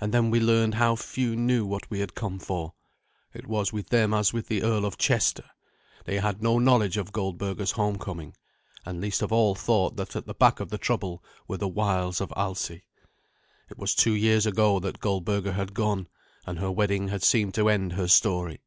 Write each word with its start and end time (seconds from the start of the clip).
And 0.00 0.12
then 0.12 0.30
we 0.32 0.40
learned 0.40 0.74
how 0.74 0.96
few 0.96 1.36
knew 1.36 1.64
what 1.64 1.88
we 1.88 2.00
had 2.00 2.16
come 2.16 2.40
for. 2.40 2.72
It 3.32 3.46
was 3.46 3.72
with 3.72 3.90
them 3.90 4.12
as 4.12 4.32
with 4.32 4.48
the 4.48 4.64
Earl 4.64 4.84
of 4.84 4.98
Chester. 4.98 5.44
They 6.06 6.18
had 6.18 6.42
no 6.42 6.58
knowledge 6.58 6.96
of 6.96 7.12
Goldberga's 7.12 7.70
homecoming, 7.70 8.34
and 8.84 9.00
least 9.00 9.22
of 9.22 9.30
all 9.32 9.54
thought 9.54 9.94
that 9.96 10.16
at 10.16 10.26
the 10.26 10.34
back 10.34 10.58
of 10.58 10.70
the 10.70 10.76
trouble 10.78 11.22
were 11.46 11.58
the 11.58 11.68
wiles 11.68 12.20
of 12.20 12.32
Alsi. 12.36 12.82
It 13.70 13.78
was 13.78 13.94
two 13.94 14.14
years 14.14 14.44
ago 14.44 14.80
that 14.80 14.98
Goldberga 14.98 15.52
had 15.52 15.72
gone, 15.72 16.08
and 16.44 16.58
her 16.58 16.72
wedding 16.72 17.06
had 17.06 17.22
seemed 17.22 17.54
to 17.54 17.68
end 17.68 17.92
her 17.92 18.08
story. 18.08 18.60